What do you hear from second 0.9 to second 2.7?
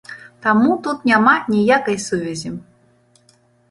няма ніякай сувязі.